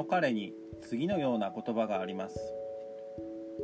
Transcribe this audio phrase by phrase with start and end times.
[0.00, 2.38] の彼に次のような言葉があります。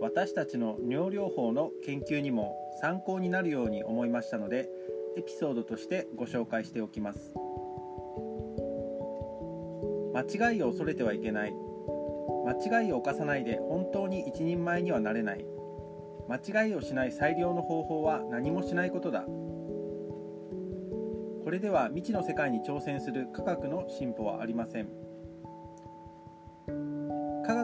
[0.02, 4.68] 私たちの尿療法の研究にも参考になるように思いましたので
[5.16, 7.32] エピソードとしてご紹介しておきます。
[10.14, 11.54] 間違いを恐れてはいけない。
[12.44, 15.46] 間違いを犯さないで本当に一人前にはなれない。
[16.28, 19.22] 間違いをしない最良の方法は何もしないことだ。
[21.44, 25.05] これでは未知の世界に挑戦する科学の進歩はありません。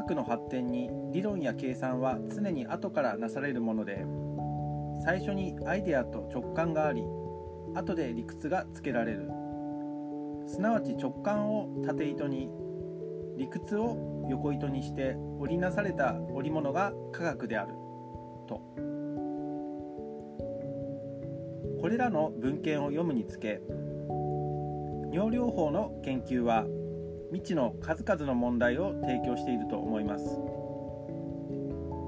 [0.03, 4.05] 学の発展に理論や計算は常に後からなされるもので
[5.05, 7.03] 最初にアイデアと直感があり
[7.75, 9.31] 後で理屈がつけられる。
[10.47, 12.51] すなわち直感を縦糸に
[13.39, 17.73] 理屈を横糸にして織りなされた織物が科学である
[18.49, 18.61] と。
[21.81, 23.61] これらの文献を読むにつけ
[25.13, 26.67] 尿療法の研究は
[27.33, 30.39] 未知の数々の問題を提供していると思います。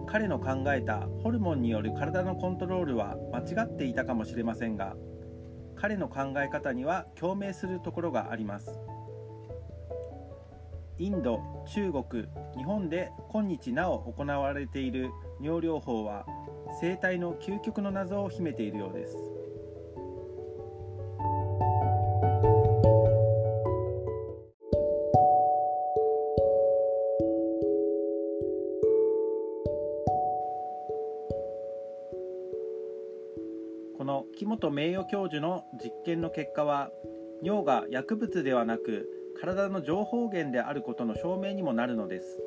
[0.06, 4.94] 彼の考えたホルモンによる体のコントロールは間違っていたかもしれませんが
[5.76, 8.78] 彼の考え方には共鳴するところがあります。
[10.98, 16.26] インド中国日本で今日なお行われている尿療法は
[16.80, 19.16] 生態の究極の謎を秘めているようです。
[34.36, 36.90] 木本名誉教授の実験の結果は
[37.42, 39.08] 尿が薬物ではなく
[39.40, 42.40] 体の情報源であることの証明にもなるのです。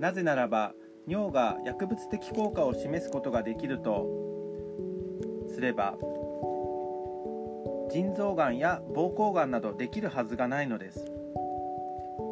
[0.00, 0.74] なぜならば
[1.06, 4.06] 尿が薬物的効果を示すことができると
[5.48, 5.96] すれば
[7.90, 11.04] 腎臓がんや膀胱がんなどできるはずがないのです。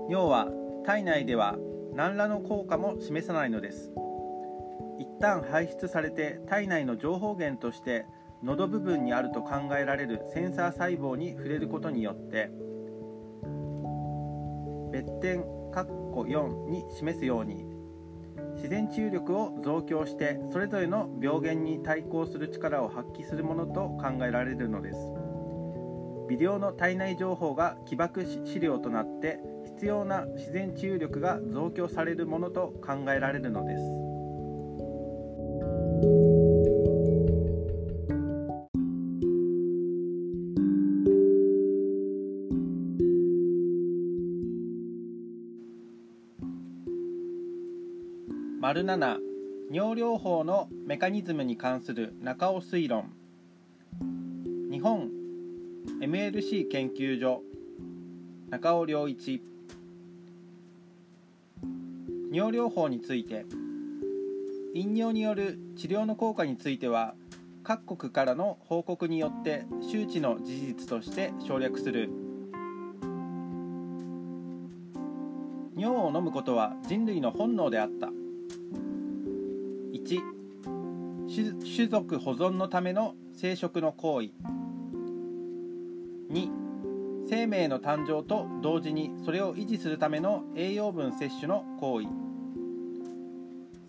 [0.08, 0.48] 尿は
[0.84, 1.56] 体内では
[1.94, 3.92] 何らの効果も示さないのです。
[4.98, 8.06] 一旦排出されて体内の情報源として
[8.42, 12.50] 喉部分にあると考えられるセンサー細胞に触れることによって
[14.92, 15.44] 別点
[16.24, 17.66] 4に示すように
[18.54, 24.98] 自然治癒力を増強してそれぞれの病原に対抗する力を発揮するものと考えられるのです。
[26.28, 36.45] 微量の体内情報が起爆資料となって必要な自然治癒力が増強されるものと考えられるのです。
[48.66, 49.18] 丸7
[49.70, 53.12] 尿療法のメカニズムに関する中尾推論。
[54.72, 55.08] 日本
[56.00, 57.42] MLC 研究所。
[58.50, 59.40] 中尾良一。
[62.32, 63.46] 尿療法について。
[64.74, 67.14] 飲尿による治療の効果については
[67.62, 72.10] 各国からの報告によって周知の事実として省略する。
[75.76, 78.10] 尿を飲むことは人類の本能であった。
[80.14, 84.28] 1種族保存のための生殖の行為。
[86.30, 86.50] 2
[87.28, 92.06] 生命の誕生と同時にそれを維持するための栄養分摂取の行為。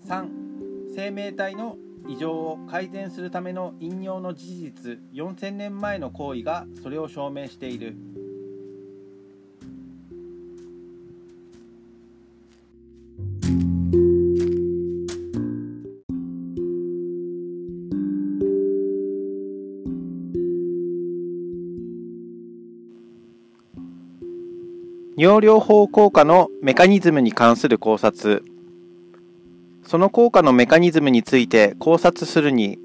[0.08, 0.30] 3
[0.96, 1.78] 生命体の
[2.08, 5.00] 異常を改善するための飲尿の事実。
[5.14, 7.96] 4000年前の行為がそれを証明している。
[25.20, 28.44] 尿療法効果のメカニズムに関する考察。
[29.84, 32.78] その効果のメカニズムについて考察するに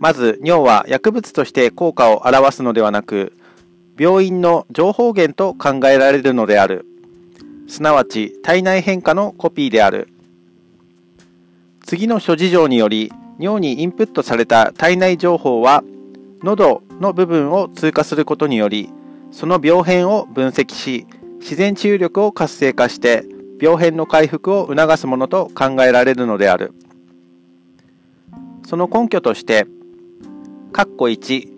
[0.00, 3.34] まず尿は薬物として効果を表すのではなく
[3.96, 6.86] 病院の情報源と考えられるのである。
[7.68, 10.08] すなわち体内変化のコピーである。
[11.86, 15.84] 次の諸事情により尿にインプットされた体内情報は
[16.42, 18.90] 喉の部分を通過することにより
[19.30, 21.06] その病変を分析し
[21.40, 23.24] 自然治癒力を活性化して
[23.60, 26.72] 病変の回復を促すものと考えられるのである。
[28.66, 29.66] その根拠として
[30.72, 31.48] 1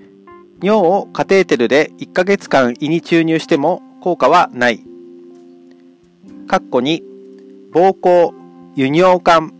[0.62, 4.84] 尿をカテーテルで1ヶ月間胃に注入しても効果はない。
[6.46, 7.02] 括弧2
[7.72, 8.32] 膀胱
[8.74, 9.52] 輸尿管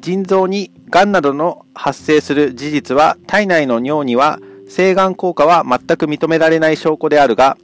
[0.00, 4.38] 腎臓にがんなどの発生する事実は体内の尿には
[4.68, 7.56] 性がん効果は全く認められない証拠であるが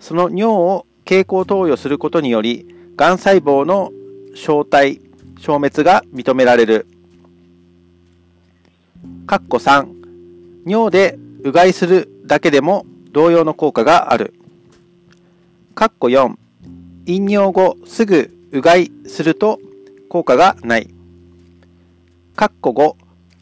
[0.00, 3.90] その尿を経口投与することによりがん細胞の
[4.36, 5.00] 消退、
[5.40, 6.86] 消滅が認められる。
[9.26, 9.88] 括弧3、
[10.66, 14.34] 尿でうがいするだけでも同様の効果がある。
[15.74, 16.36] 括弧4、
[17.06, 19.58] 飲尿後すぐうがいすると
[20.08, 20.94] 効果がない。
[22.36, 22.94] 括弧5、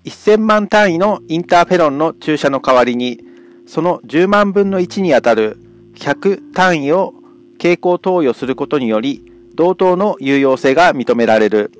[0.06, 3.20] 1000万単位のインターフェロンの注射の代わりに、
[3.67, 5.59] その10万分の1にあたる
[5.97, 7.12] 100単位を
[7.58, 9.22] 経口投与することにより、
[9.55, 11.72] 同等の有用性が認められる。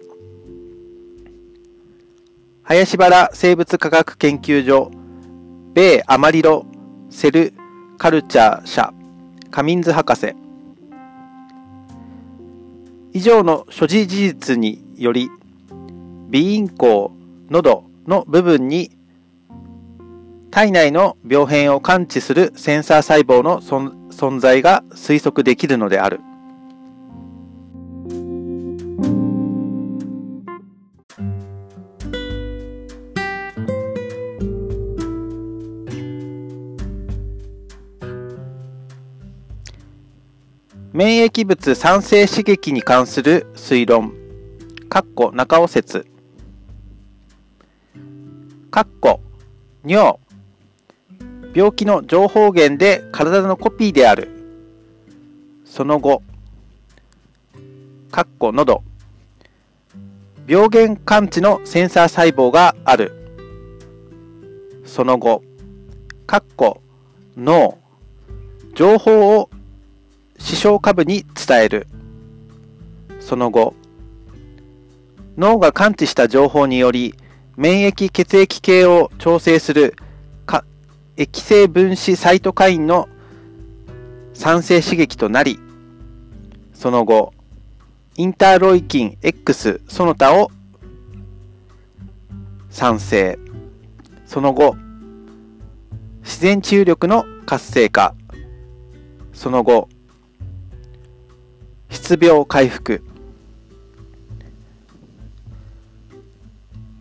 [2.65, 4.91] 林原生物科学研究所、
[5.75, 6.67] 米アマリロ
[7.09, 7.55] セル
[7.97, 8.93] カルチャー社、
[9.51, 10.35] カミンズ博士。
[13.13, 15.31] 以上の所持事実により、
[16.31, 17.13] 鼻咽喉、
[17.49, 18.91] 喉の部分に
[20.51, 26.21] 体内の病変を感知するセンサー細胞の存存在が推測できるのである。
[40.99, 44.15] 免疫物酸性刺激に関する推論、
[44.89, 46.09] かっこ中尾説、
[48.73, 49.21] かっこ
[49.85, 50.19] 尿、
[51.59, 54.29] 病気の情報源で体のコピーである。
[55.65, 56.23] その後、
[58.13, 58.85] かっこ喉、
[60.47, 63.13] 病原感知のセンサー細胞がある。
[64.85, 65.43] その後、
[66.29, 66.81] かっこ
[67.37, 67.77] 脳、
[68.77, 69.51] 情報を
[70.39, 71.89] 視床下部に伝える。
[73.19, 73.75] その後、
[75.37, 77.17] 脳が感知した情報により、
[77.57, 79.97] 免疫血液系を調整する
[81.21, 83.09] 液性分子サイトカインの
[84.35, 85.59] 酸性刺激となり、
[86.73, 87.35] その後、
[88.17, 90.53] インターロイキン X その他を
[92.71, 93.37] 酸性、
[94.27, 94.77] その後、
[96.23, 98.15] 自然治癒力の活性化、
[99.33, 99.89] その後、
[101.91, 103.03] 失病回復。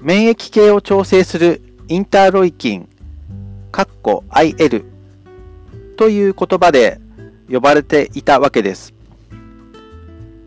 [0.01, 2.89] 免疫系を調整するインターロイキン、
[3.77, 4.85] カッコ IL
[5.97, 7.00] という言葉で
[7.47, 8.91] 呼ばれていたわけです。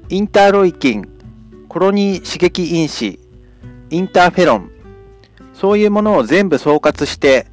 [0.08, 1.08] インターロイキン、
[1.68, 3.20] コロニー刺激因子、
[3.90, 4.72] インターフェロン、
[5.54, 7.46] そういうものを全部総括して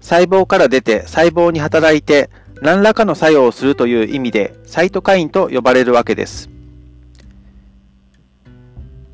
[0.00, 2.28] 細胞から出て細胞に働いて
[2.60, 6.50] 何らかの作用をするという意味でサイトカインと呼ばれるわけです。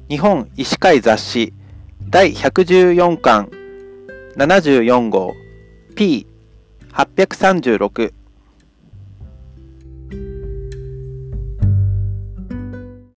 [0.08, 1.52] 日本医師会雑誌
[2.08, 3.50] 第114巻
[4.38, 5.34] 74号
[5.98, 8.17] P836